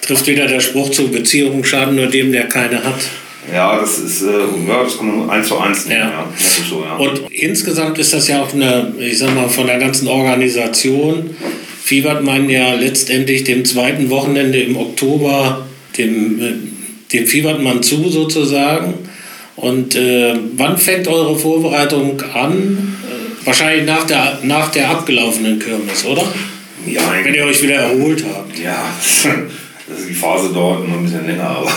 [0.00, 3.08] Trifft wieder der Spruch zu Beziehungen schaden nur dem, der keine hat.
[3.52, 4.26] Ja, das ist, äh,
[4.68, 6.00] ja, das kann man eins zu eins nehmen.
[6.00, 6.10] Ja.
[6.10, 6.26] ja.
[6.68, 6.96] So, ja.
[6.96, 11.36] Und insgesamt ist das ja auch eine, ich sag mal, von der ganzen Organisation
[11.82, 15.66] fiebert man ja letztendlich dem zweiten Wochenende im Oktober,
[15.98, 16.52] dem, äh,
[17.12, 18.94] dem fiebert man zu sozusagen.
[19.56, 22.96] Und äh, wann fängt eure Vorbereitung an?
[23.04, 26.24] Äh, wahrscheinlich nach der, nach der abgelaufenen Kirmes, oder?
[26.86, 28.58] Ja, wenn ihr euch wieder erholt habt.
[28.58, 28.92] Ja,
[29.90, 31.70] Also die Phase dauert immer ein bisschen länger, aber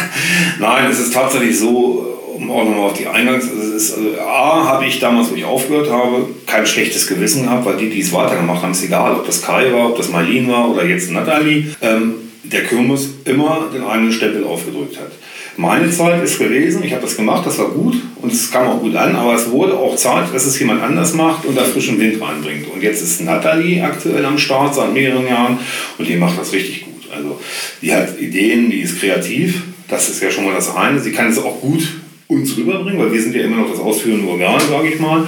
[0.58, 4.20] nein, es ist tatsächlich so, um auch nochmal auf die Eingangs, also es ist, also
[4.20, 8.00] A, habe ich damals, wo ich aufgehört habe, kein schlechtes Gewissen gehabt, weil die, die
[8.00, 11.12] es weitergemacht haben, ist egal, ob das Kai war, ob das Marlene war oder jetzt
[11.12, 15.12] Nathalie, ähm, der Kirmes immer den einen Stempel aufgedrückt hat.
[15.56, 18.80] Meine Zeit ist gewesen, ich habe das gemacht, das war gut und es kam auch
[18.80, 22.00] gut an, aber es wurde auch Zeit, dass es jemand anders macht und da frischen
[22.00, 22.66] Wind reinbringt.
[22.74, 25.58] Und jetzt ist Nathalie aktuell am Start seit mehreren Jahren
[25.96, 26.93] und die macht das richtig gut.
[27.14, 27.40] Also
[27.82, 31.00] die hat Ideen, die ist kreativ, das ist ja schon mal das eine.
[31.00, 31.86] Sie kann es auch gut
[32.26, 35.26] uns rüberbringen, weil wir sind ja immer noch das ausführende Organ, sage ich mal.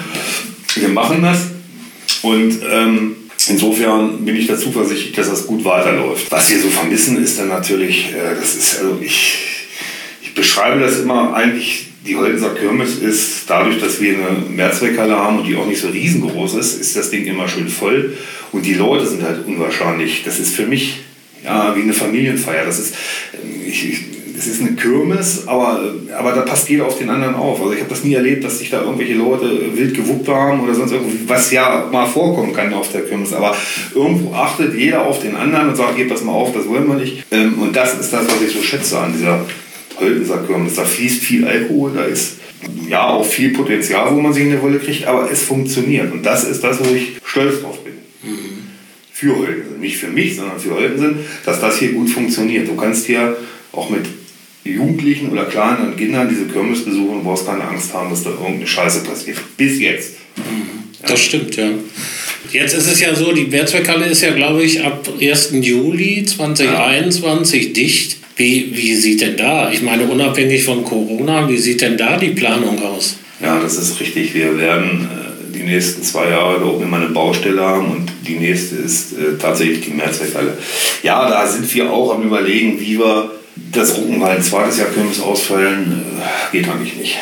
[0.75, 1.51] Wir machen das
[2.23, 3.17] und ähm,
[3.49, 6.31] insofern bin ich da zuversichtlich, dass das gut weiterläuft.
[6.31, 9.39] Was wir so vermissen, ist dann natürlich, äh, das ist also ich,
[10.23, 15.41] ich beschreibe das immer eigentlich die Holtenser Kirmes ist dadurch, dass wir eine Mehrzweckhalle haben
[15.41, 18.17] und die auch nicht so riesengroß ist, ist das Ding immer schön voll
[18.53, 20.23] und die Leute sind halt unwahrscheinlich.
[20.25, 21.01] Das ist für mich
[21.47, 22.65] ja, wie eine Familienfeier.
[22.65, 22.95] Das ist,
[23.67, 24.05] ich, ich,
[24.37, 27.61] das ist eine Kirmes, aber, aber da passt jeder auf den anderen auf.
[27.61, 30.75] Also ich habe das nie erlebt, dass sich da irgendwelche Leute wild gewuppt haben oder
[30.75, 33.33] sonst irgendwie, was ja mal vorkommen kann auf der Kirmes.
[33.33, 33.57] Aber
[33.95, 36.97] irgendwo achtet jeder auf den anderen und sagt, gebt das mal auf, das wollen wir
[36.97, 37.25] nicht.
[37.31, 39.41] Ähm, und das ist das, was ich so schätze an dieser
[39.99, 40.75] Holtenser Kirmes.
[40.75, 42.37] Da fließt viel Alkohol, da ist
[42.89, 46.13] ja auch viel Potenzial, wo man sich in der Wolle kriegt, aber es funktioniert.
[46.13, 47.95] Und das ist das, wo ich stolz drauf bin.
[48.23, 48.57] Mhm
[49.17, 49.76] für Holtensen.
[49.87, 52.67] Nicht für mich, sondern für Holtensen, dass das hier gut funktioniert.
[52.67, 53.37] Du kannst hier
[53.71, 54.05] auch mit
[54.65, 58.67] Jugendlichen oder kleinen Kindern diese Kirmes besuchen und brauchst keine Angst haben, dass da irgendeine
[58.67, 59.39] Scheiße passiert.
[59.57, 60.15] Bis jetzt.
[60.37, 61.11] Ja.
[61.11, 61.71] Das stimmt, ja.
[62.51, 65.51] Jetzt ist es ja so, die Mehrzweckhalle ist ja, glaube ich, ab 1.
[65.61, 67.73] Juli 2021 ja.
[67.73, 68.17] dicht.
[68.35, 72.31] Wie, wie sieht denn da, ich meine, unabhängig von Corona, wie sieht denn da die
[72.31, 73.19] Planung aus?
[73.41, 74.35] Ja, das ist richtig.
[74.35, 75.09] Wir werden
[75.57, 79.39] die nächsten zwei Jahre da oben immer eine Baustelle haben und die nächste ist äh,
[79.39, 80.57] tatsächlich die Mehrzweckhalle.
[81.03, 83.31] Ja, da sind wir auch am überlegen, wie wir
[83.73, 87.17] das Rucken, weil ein zweites Jahr können wir es ausfallen, äh, geht eigentlich nicht.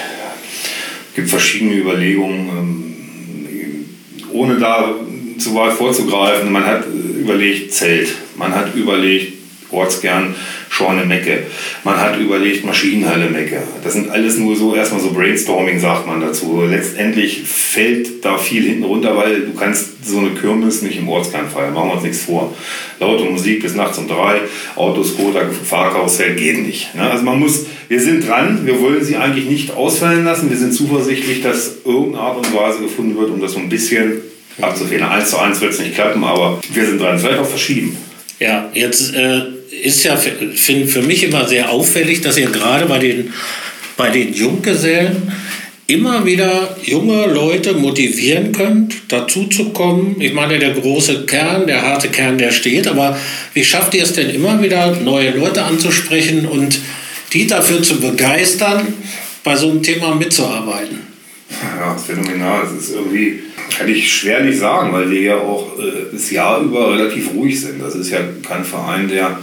[1.11, 3.85] Es gibt verschiedene Überlegungen, ähm,
[4.33, 4.95] ohne da
[5.39, 6.51] zu weit vorzugreifen.
[6.53, 9.35] Man hat überlegt Zelt, man hat überlegt
[9.71, 10.35] Ortskern
[10.75, 11.45] Schorne Mecke.
[11.85, 13.63] Man hat überlegt Maschinenhalle Mecke.
[13.85, 16.65] Das sind alles nur so, erstmal so Brainstorming sagt man dazu.
[16.69, 21.49] Letztendlich fällt da viel hinten runter, weil du kannst so eine Kirmes nicht im Ortskern
[21.49, 21.75] feiern.
[21.75, 22.53] Machen wir uns nichts vor.
[22.99, 24.41] Laute Musik bis nachts um drei,
[24.75, 26.93] Autos, Skoda, Fahrkarussell geht nicht.
[26.97, 27.09] Ne?
[27.09, 30.51] Also man muss, wir sind dran, wir wollen sie eigentlich nicht ausfallen lassen.
[30.51, 34.23] Wir sind zuversichtlich, dass irgendeine Art und Weise gefunden wird, um das so ein bisschen
[34.61, 35.09] abzufedern.
[35.09, 37.17] Eins zu eins wird es nicht klappen, aber wir sind dran.
[37.17, 37.97] Vielleicht auch verschieben.
[38.41, 42.99] Ja, jetzt äh, ist ja für, für mich immer sehr auffällig, dass ihr gerade bei
[42.99, 43.33] den,
[43.97, 45.33] bei den Junggesellen
[45.87, 50.17] immer wieder junge Leute motivieren könnt, dazu zu kommen.
[50.19, 53.19] Ich meine, der große Kern, der harte Kern, der steht, aber
[53.53, 56.79] wie schafft ihr es denn immer wieder, neue Leute anzusprechen und
[57.33, 58.95] die dafür zu begeistern,
[59.43, 61.01] bei so einem Thema mitzuarbeiten?
[61.79, 62.63] Ja, phänomenal.
[62.63, 63.41] Das ist irgendwie,
[63.77, 67.83] kann ich schwerlich sagen, weil wir ja auch äh, das Jahr über relativ ruhig sind.
[67.83, 69.39] Das ist ja kein Verein, der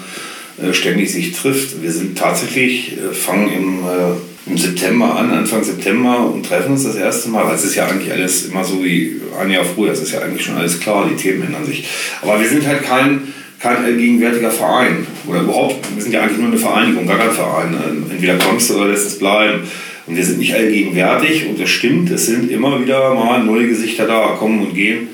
[0.73, 1.81] ständig sich trifft.
[1.81, 6.83] Wir sind tatsächlich, äh, fangen im, äh, im September an, Anfang September und treffen uns
[6.83, 7.53] das erste Mal.
[7.53, 9.91] Es ist ja eigentlich alles immer so wie ein Jahr früher.
[9.91, 11.87] Es ist ja eigentlich schon alles klar, die Themen ändern sich.
[12.21, 15.05] Aber wir sind halt kein, kein gegenwärtiger Verein.
[15.27, 17.75] Oder überhaupt, wir sind ja eigentlich nur eine Vereinigung, gar kein Verein.
[18.09, 19.61] Entweder kommst du oder lässt es bleiben.
[20.07, 24.07] Und wir sind nicht allgegenwärtig und das stimmt, es sind immer wieder mal neue Gesichter
[24.07, 25.07] da, kommen und gehen.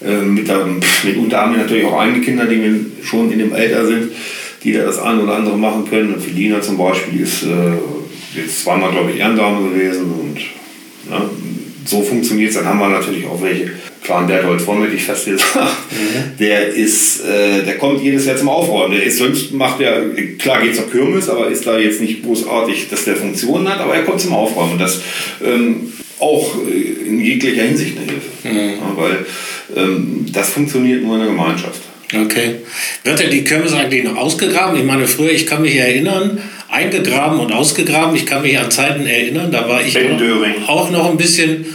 [0.00, 0.66] Mit, der,
[1.04, 4.08] mit unter anderem natürlich auch eigene Kinder, die schon in dem Alter sind
[4.62, 6.20] die da das eine oder andere machen können.
[6.20, 10.36] Felina zum Beispiel ist äh, jetzt zweimal, glaube ich, Ehrendame gewesen und
[11.10, 11.30] ne,
[11.84, 12.56] so funktioniert es.
[12.56, 13.70] Dann haben wir natürlich auch welche,
[14.02, 15.56] Clan Berthold von hätte ich fast gesagt,
[15.90, 16.38] mhm.
[16.38, 18.94] der ist, äh, der kommt jedes Jahr zum Aufräumen.
[18.94, 22.88] Der ist sonst macht er, klar geht zur Kirmes, aber ist da jetzt nicht großartig,
[22.88, 24.72] dass der Funktionen hat, aber er kommt zum Aufräumen.
[24.72, 25.00] Und das
[25.44, 28.48] ähm, auch in jeglicher Hinsicht eine Hilfe.
[28.48, 28.80] Mhm.
[28.80, 29.26] Ja, weil
[29.76, 31.82] ähm, das funktioniert nur in der Gemeinschaft.
[32.12, 32.56] Okay.
[33.04, 34.78] Wird denn die Kirmes eigentlich noch ausgegraben?
[34.78, 38.16] Ich meine, früher, ich kann mich erinnern, eingegraben und ausgegraben.
[38.16, 41.66] Ich kann mich an Zeiten erinnern, da war ich auch, auch noch ein bisschen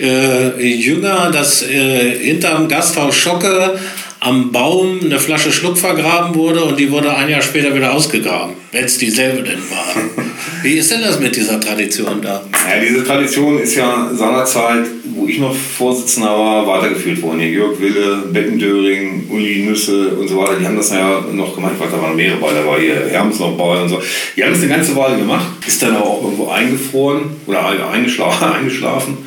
[0.00, 3.78] äh, jünger, dass äh, hinterm Gasthaus Schocke
[4.20, 8.54] am Baum eine Flasche Schluck vergraben wurde und die wurde ein Jahr später wieder ausgegraben,
[8.72, 9.94] wenn es dieselbe denn war.
[10.64, 12.42] Wie ist denn das mit dieser Tradition da?
[12.52, 17.40] Ja, diese Tradition ist ja seinerzeit, wo ich noch Vorsitzender war, weitergeführt worden.
[17.40, 21.72] Hier Jörg Wille, Beckendöring, Uli Nüsse und so weiter, die haben das ja noch gemacht.
[21.76, 24.00] Ich weiß, da waren mehrere bei, da war hier Hermes noch bei und so.
[24.34, 28.52] Die haben das eine ganze Weile gemacht, ist dann aber auch irgendwo eingefroren oder eingeschlafen.
[28.54, 29.18] eingeschlafen.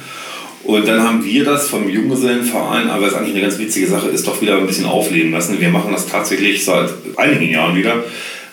[0.64, 4.28] Und dann haben wir das vom Junggesellenverein, aber es eigentlich eine ganz witzige Sache ist,
[4.28, 5.62] doch wieder ein bisschen aufleben lassen.
[5.62, 8.04] Wir machen das tatsächlich seit einigen Jahren wieder.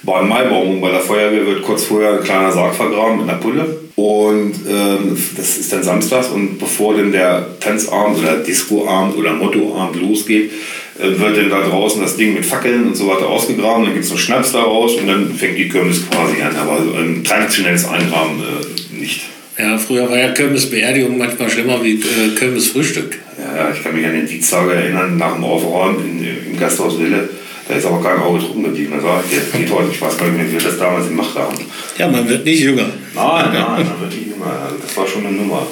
[0.05, 3.85] Beim Maibaum bei der Feuerwehr wird kurz vorher ein kleiner Sarg vergraben mit einer Pulle.
[3.97, 10.03] Und ähm, das ist dann samstags und bevor dann der Tanzabend oder Discoabend oder Mottoabend
[10.03, 10.51] losgeht,
[10.99, 13.85] äh, wird dann da draußen das Ding mit Fackeln und so weiter ausgegraben.
[13.85, 16.57] Dann gibt es noch Schnaps daraus und dann fängt die Kirmes quasi an.
[16.57, 19.23] Aber ein traditionelles Eingraben äh, nicht.
[19.57, 23.17] Ja, früher war ja Kirmesbeerdigung manchmal schlimmer wie äh, Kirmesfrühstück.
[23.39, 27.29] Ja, ich kann mich an den Dienstag erinnern, nach dem Aufräumen im Gasthaus Wille.
[27.67, 28.93] Da ist aber kein Auge drum geblieben.
[28.97, 31.09] Da sage ich, jetzt geht heute, ich weiß gar nicht mehr, wie wir das damals
[31.09, 31.57] gemacht haben.
[31.99, 32.87] Ja, man wird nicht jünger.
[33.15, 34.61] Nein, nein, man wird nicht jünger.
[34.65, 35.67] Also das war schon eine Nummer.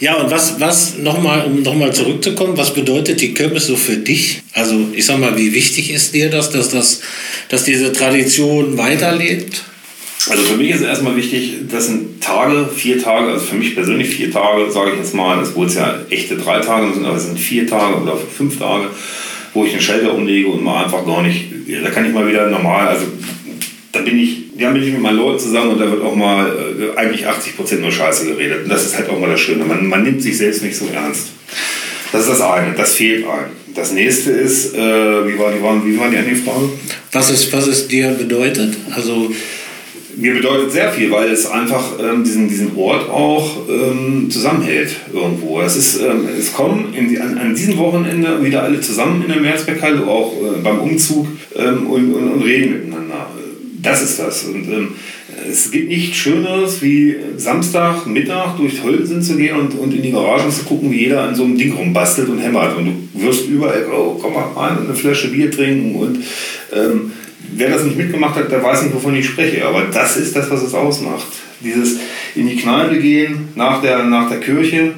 [0.00, 4.42] ja, und was, was nochmal, um nochmal zurückzukommen, was bedeutet die Kirmes so für dich?
[4.54, 7.00] Also, ich sag mal, wie wichtig ist dir das, dass, das,
[7.48, 9.62] dass diese Tradition weiterlebt?
[10.30, 14.08] Also für mich ist erstmal wichtig, das sind Tage, vier Tage, also für mich persönlich
[14.08, 17.26] vier Tage, sage ich jetzt mal, das wurde ja echte drei Tage sind, aber es
[17.26, 18.90] sind vier Tage oder fünf Tage,
[19.54, 21.46] wo ich den Schalter umlege und mal einfach gar nicht,
[21.82, 23.06] da kann ich mal wieder normal, also
[23.92, 26.46] da bin ich, ja, bin ich mit meinen Leuten zusammen und da wird auch mal
[26.46, 28.64] äh, eigentlich 80 Prozent nur Scheiße geredet.
[28.64, 29.64] Und das ist halt auch mal das Schöne.
[29.64, 31.28] Man, man nimmt sich selbst nicht so ernst.
[32.10, 33.52] Das ist das eine, das fehlt einem.
[33.74, 36.70] Das nächste ist, äh, wie, war, wie, waren, wie waren die andere Frage?
[37.12, 38.74] Was es, was es dir bedeutet?
[38.94, 39.32] Also
[40.16, 45.60] mir bedeutet sehr viel, weil es einfach ähm, diesen, diesen Ort auch ähm, zusammenhält irgendwo.
[45.60, 49.40] Es, ist, ähm, es kommen in, an, an diesem Wochenende wieder alle zusammen in der
[49.40, 53.28] Mehrzweckhalle, auch äh, beim Umzug ähm, und, und, und, reden miteinander.
[53.80, 54.44] Das ist das.
[54.44, 54.88] Und ähm,
[55.50, 60.12] es gibt nichts Schöneres, wie Samstag, Mittag durch Holzen zu gehen und, und in die
[60.12, 62.76] Garagen zu gucken, wie jeder an so einem Ding rumbastelt und hämmert.
[62.76, 66.18] Und du wirst überall, oh, komm mal rein eine Flasche Bier trinken und
[66.72, 67.12] ähm,
[67.54, 69.66] wer das nicht mitgemacht hat, der weiß nicht, wovon ich spreche.
[69.66, 71.26] Aber das ist das, was es ausmacht.
[71.60, 71.98] Dieses
[72.34, 74.92] in die Kneipe gehen nach der, nach der Kirche.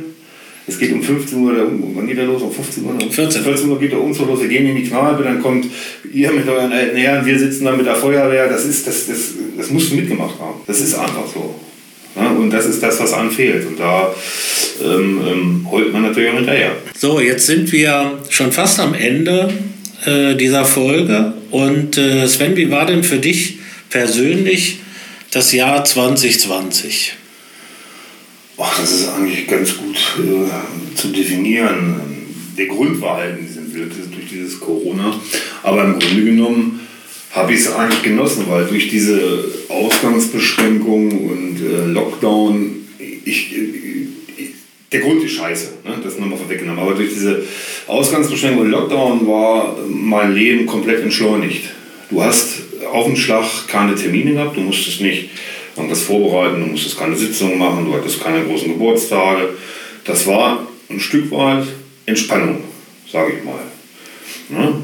[0.66, 2.40] Es geht um 15 Uhr, der, wann geht der los?
[2.40, 2.92] Um 15 Uhr?
[2.92, 3.42] Um 14.
[3.42, 4.40] 14 Uhr geht der Umzug los.
[4.40, 5.66] Wir gehen in die Kneipe, dann kommt
[6.10, 8.48] ihr mit euren alten Herren, wir sitzen dann mit der Feuerwehr.
[8.48, 10.60] Das, ist, das, das, das musst du mitgemacht haben.
[10.66, 11.54] Das ist einfach so.
[12.16, 13.66] Ja, und das ist das, was anfehlt.
[13.66, 14.14] Und da
[14.82, 16.72] ähm, ähm, holt man natürlich auch hinterher.
[16.96, 19.52] So, jetzt sind wir schon fast am Ende
[20.06, 21.34] äh, dieser Folge.
[21.50, 23.58] Und äh, Sven, wie war denn für dich
[23.90, 24.78] persönlich
[25.30, 27.14] das Jahr 2020?
[28.58, 31.96] Ach, das ist eigentlich ganz gut äh, zu definieren.
[32.56, 35.20] Der Grund war halt in diesem Bild durch dieses Corona.
[35.62, 36.80] Aber im Grunde genommen
[37.32, 42.84] habe ich es eigentlich genossen, weil durch diese Ausgangsbeschränkungen und äh, Lockdown
[43.24, 43.54] ich,
[44.94, 45.98] der Grund ist scheiße, ne?
[46.04, 46.80] das nochmal vorweggenommen.
[46.80, 47.42] Aber durch diese
[47.88, 51.64] Ausgangsbeschränkung und Lockdown war mein Leben komplett entschleunigt.
[52.10, 52.60] Du hast
[52.92, 55.30] auf den Schlag keine Termine gehabt, du musstest nicht
[55.74, 59.54] irgendwas vorbereiten, du musstest keine Sitzungen machen, du hattest keine großen Geburtstage.
[60.04, 61.66] Das war ein Stück weit
[62.06, 62.62] Entspannung,
[63.10, 63.64] sage ich mal.
[64.48, 64.74] Ne?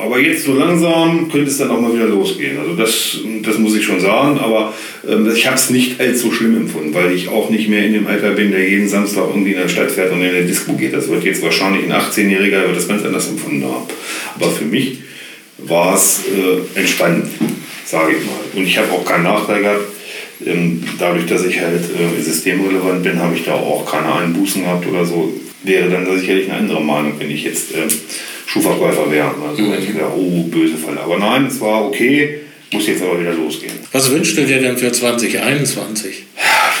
[0.00, 2.58] Aber jetzt so langsam könnte es dann auch mal wieder losgehen.
[2.58, 4.74] Also das, das muss ich schon sagen, aber
[5.08, 8.06] ähm, ich habe es nicht allzu schlimm empfunden, weil ich auch nicht mehr in dem
[8.06, 10.92] Alter bin, der jeden Samstag irgendwie in der Stadt fährt und in der Disco geht.
[10.92, 13.84] Das wird jetzt wahrscheinlich ein 18-Jähriger wird das ganz anders empfunden haben.
[14.36, 14.98] Aber für mich
[15.58, 17.26] war es äh, entspannend,
[17.84, 18.40] sage ich mal.
[18.54, 19.84] Und ich habe auch keinen Nachteil gehabt.
[20.46, 24.86] Ähm, dadurch, dass ich halt äh, systemrelevant bin, habe ich da auch keine Einbußen gehabt
[24.86, 25.32] oder so.
[25.64, 27.88] Wäre dann sicherlich eine andere Meinung, wenn ich jetzt äh,
[28.48, 29.34] Schuhverkäufer wären.
[29.46, 29.74] Also mhm.
[29.74, 31.00] entweder, oh, böse Falle.
[31.00, 32.40] Aber nein, es war okay,
[32.72, 33.74] muss jetzt aber wieder losgehen.
[33.92, 36.24] Was wünschst du dir denn für 2021?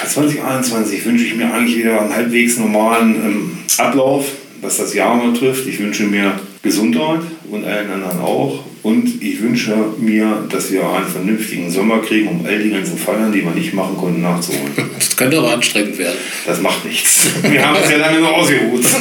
[0.00, 4.26] Für 2021 wünsche ich mir eigentlich wieder einen halbwegs normalen ähm, Ablauf,
[4.62, 5.66] was das Jahr mal trifft.
[5.66, 8.64] Ich wünsche mir Gesundheit und allen anderen auch.
[8.82, 13.30] Und ich wünsche mir, dass wir einen vernünftigen Sommer kriegen, um all die ganzen Feiern,
[13.30, 14.72] die wir nicht machen konnten, nachzuholen.
[14.98, 16.16] Das könnte aber anstrengend werden.
[16.46, 17.26] Das macht nichts.
[17.42, 18.84] Wir haben es ja lange noch ausgeruht.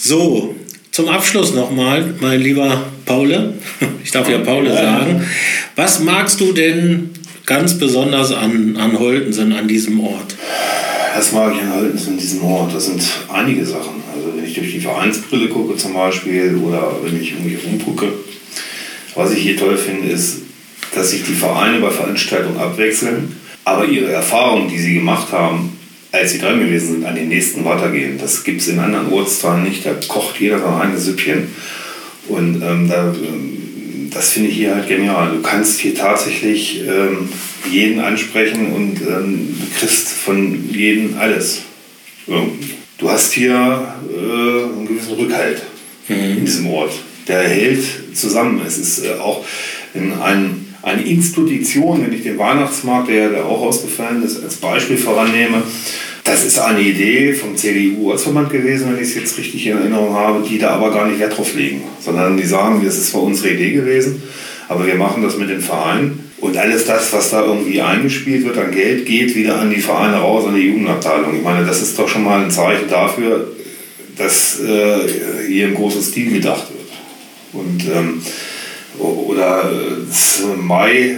[0.00, 0.54] So,
[0.98, 3.54] zum Abschluss nochmal, mein lieber Paule.
[4.02, 5.24] Ich darf ja Paule sagen.
[5.76, 7.10] Was magst du denn
[7.46, 10.34] ganz besonders an, an Holtensen, an diesem Ort?
[11.14, 12.74] Das mag ich an Holtensen, in diesem Ort.
[12.74, 13.00] Das sind
[13.32, 14.02] einige Sachen.
[14.12, 18.08] Also wenn ich durch die Vereinsbrille gucke zum Beispiel oder wenn ich irgendwie rumgucke.
[19.14, 20.38] Was ich hier toll finde, ist,
[20.96, 25.77] dass sich die Vereine bei Veranstaltungen abwechseln, aber ihre Erfahrungen, die sie gemacht haben,
[26.12, 28.18] als sie dran gewesen sind, an den nächsten weitergehen.
[28.18, 29.84] Das gibt es in anderen Ortsteilen nicht.
[29.84, 31.48] Da kocht jeder sein eigenes Süppchen.
[32.28, 35.32] Und ähm, da, ähm, das finde ich hier halt genial.
[35.34, 37.28] Du kannst hier tatsächlich ähm,
[37.70, 41.62] jeden ansprechen und ähm, du kriegst von jedem alles.
[42.26, 42.74] Irgendwie.
[42.98, 45.62] Du hast hier äh, einen gewissen Rückhalt
[46.08, 46.38] mhm.
[46.38, 46.92] in diesem Ort.
[47.26, 48.60] Der hält zusammen.
[48.66, 49.44] Es ist äh, auch
[49.94, 54.96] in ein, eine Institution, wenn ich den Weihnachtsmarkt, der ja auch ausgefallen ist, als Beispiel
[54.96, 55.62] vorannehme,
[56.28, 60.46] das ist eine Idee vom CDU-Ortsverband gewesen, wenn ich es jetzt richtig in Erinnerung habe,
[60.46, 63.54] die da aber gar nicht Wert drauf legen, sondern die sagen, das ist zwar unsere
[63.54, 64.22] Idee gewesen,
[64.68, 66.24] aber wir machen das mit den Vereinen.
[66.40, 70.18] Und alles das, was da irgendwie eingespielt wird an Geld, geht wieder an die Vereine
[70.18, 71.36] raus, an die Jugendabteilung.
[71.36, 73.48] Ich meine, das ist doch schon mal ein Zeichen dafür,
[74.16, 77.64] dass äh, hier im großen Stil gedacht wird.
[77.64, 78.22] Und ähm,
[79.00, 81.16] oder äh, Mai, äh,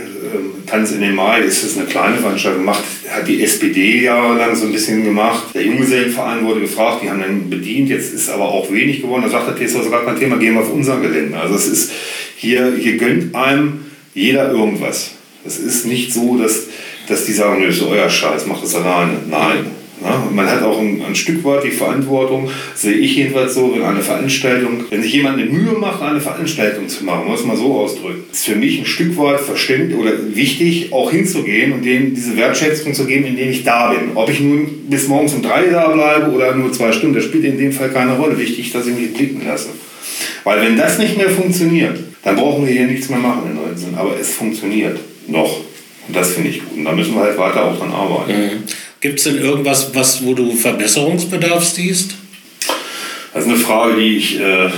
[0.66, 4.72] Tanz in den Mai, ist eine kleine Veranstaltung, macht, hat die SPD jahrelang so ein
[4.72, 5.54] bisschen gemacht.
[5.54, 9.22] Der Junggesellenverein wurde gefragt, die haben dann bedient, jetzt ist aber auch wenig geworden.
[9.22, 11.38] Da sagt der TSV, sogar kein Thema, gehen wir auf unser Gelände.
[11.38, 11.92] Also es ist,
[12.36, 15.12] hier, hier gönnt einem jeder irgendwas.
[15.44, 16.66] Es ist nicht so, dass,
[17.08, 19.14] dass die sagen, das ist euer Scheiß, macht das alleine.
[19.28, 19.66] Nein,
[20.02, 23.82] ja, man hat auch ein, ein, Stück weit die Verantwortung, sehe ich jedenfalls so, wenn
[23.82, 27.74] eine Veranstaltung, wenn sich jemand eine Mühe macht, eine Veranstaltung zu machen, muss man so
[27.74, 32.36] ausdrücken, ist für mich ein Stück weit verständlich oder wichtig, auch hinzugehen und denen diese
[32.36, 34.12] Wertschätzung zu geben, indem ich da bin.
[34.14, 37.44] Ob ich nun bis morgens um drei da bleibe oder nur zwei Stunden, das spielt
[37.44, 38.38] in dem Fall keine Rolle.
[38.38, 39.68] Wichtig, dass ich mich blicken lasse.
[40.44, 43.94] Weil wenn das nicht mehr funktioniert, dann brauchen wir hier nichts mehr machen in Neuensinn.
[43.94, 45.60] Aber es funktioniert noch.
[46.06, 46.78] Und das finde ich gut.
[46.78, 48.32] Und da müssen wir halt weiter auch dran arbeiten.
[48.32, 48.62] Mhm.
[49.00, 52.14] Gibt es denn irgendwas, was, wo du Verbesserungsbedarf siehst?
[53.32, 54.68] Das ist eine Frage, die ich äh,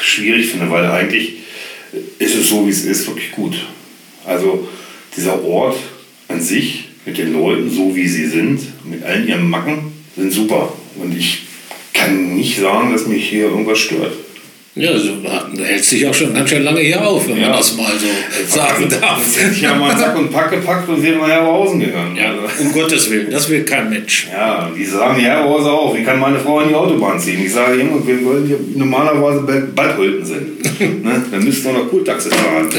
[0.00, 1.34] schwierig finde, weil eigentlich
[2.18, 3.54] ist es so, wie es ist, wirklich gut.
[4.24, 4.68] Also
[5.16, 5.78] dieser Ort
[6.26, 10.72] an sich mit den Leuten, so wie sie sind, mit allen ihren Macken, sind super.
[10.96, 11.42] Und ich
[11.92, 14.14] kann nicht sagen, dass mich hier irgendwas stört.
[14.74, 15.10] Ja, also,
[15.54, 17.48] du hältst dich auch schon ganz schön lange hier auf, wenn ja.
[17.48, 19.20] man das mal so sagen darf.
[19.52, 22.16] Ich ja mal Sack und Pack gepackt und wäre mal Herberhausen gegangen.
[22.16, 22.40] Ja, also.
[22.58, 24.28] um Gottes Willen, das will kein Mensch.
[24.32, 25.94] Ja, die sagen Herberhausen auch.
[25.94, 27.44] Wie kann meine Frau an die Autobahn ziehen?
[27.44, 30.80] Ich sage immer, wir wollen hier normalerweise bei Bad Holten sind.
[31.04, 31.22] ne?
[31.30, 32.70] Dann müssten wir noch Kurtaxe fahren.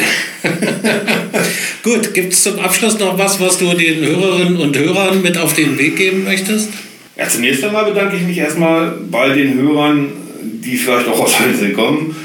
[1.83, 5.53] Gut, gibt es zum Abschluss noch was, was du den Hörerinnen und Hörern mit auf
[5.53, 6.69] den Weg geben möchtest?
[7.15, 10.22] Ja, zunächst einmal bedanke ich mich erstmal bei den Hörern
[10.63, 12.15] die vielleicht auch aus Hölzing kommen,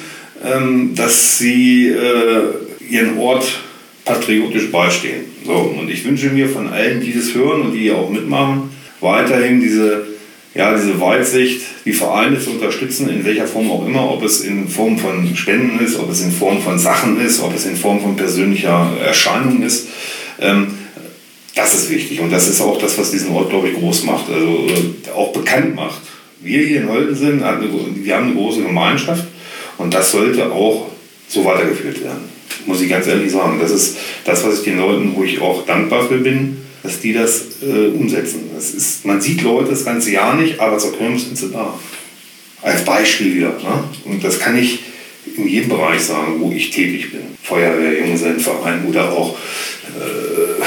[0.45, 2.43] ähm, dass sie äh,
[2.89, 3.61] ihren Ort
[4.05, 5.25] patriotisch beistehen.
[5.45, 8.71] So, und ich wünsche mir von allen, die das hören und die auch mitmachen,
[9.01, 10.07] weiterhin diese,
[10.55, 14.69] ja, diese Weitsicht, die Vereine zu unterstützen, in welcher Form auch immer, ob es in
[14.69, 18.01] Form von Spenden ist, ob es in Form von Sachen ist, ob es in Form
[18.01, 19.89] von persönlicher Erscheinung ist.
[20.41, 20.69] Ähm,
[21.55, 24.31] das ist wichtig und das ist auch das, was diesen Ort, glaube ich, groß macht,
[24.31, 26.01] also äh, auch bekannt macht
[26.41, 29.25] wir hier in Holten sind, wir haben eine große Gemeinschaft
[29.79, 30.89] und das sollte auch
[31.29, 32.29] so weitergeführt werden.
[32.67, 33.59] Muss ich ganz ehrlich sagen.
[33.61, 37.13] Das ist das, was ich den Leuten, wo ich auch dankbar für bin, dass die
[37.13, 38.51] das äh, umsetzen.
[38.55, 41.79] Das ist, man sieht Leute das ganze Jahr nicht, aber zur Kirmes sind sie da.
[42.61, 43.51] Als Beispiel wieder.
[43.51, 43.85] Ne?
[44.05, 44.81] Und das kann ich
[45.37, 47.21] in jedem Bereich sagen, wo ich tätig bin.
[47.43, 49.37] Feuerwehr, Junggesellenverein oder auch
[49.87, 50.63] äh,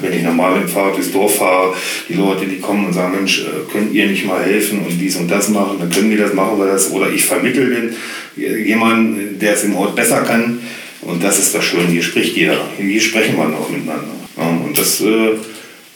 [0.00, 1.74] wenn ich normal mit Fahrrad durchs Dorf fahre,
[2.08, 5.16] die Leute, die kommen und sagen, Mensch, äh, könnt ihr nicht mal helfen und dies
[5.16, 6.90] und das machen, dann können wir das, machen wir das.
[6.90, 7.96] Oder ich vermittle den,
[8.36, 10.60] jemanden, der es im Ort besser kann.
[11.02, 12.58] Und das ist das Schöne, hier spricht jeder.
[12.78, 14.08] Hier sprechen wir auch miteinander.
[14.36, 15.36] und das äh,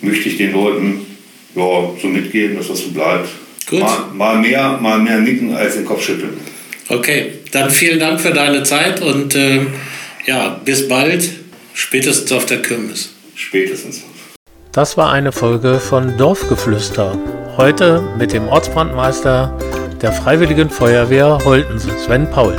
[0.01, 1.07] möchte ich den Leuten
[1.55, 3.29] ja, so mitgeben, dass das so bleibt.
[3.69, 3.81] Gut.
[3.81, 6.35] Mal, mal, mehr, mal mehr nicken als den Kopf schütteln.
[6.89, 9.61] Okay, dann vielen Dank für deine Zeit und äh,
[10.27, 11.31] ja, bis bald,
[11.73, 13.11] spätestens auf der Kirmes.
[13.41, 14.05] Spätestens.
[14.71, 17.17] Das war eine Folge von Dorfgeflüster.
[17.57, 19.57] Heute mit dem Ortsbrandmeister
[20.03, 22.57] der Freiwilligen Feuerwehr Holtensen, Sven Paul.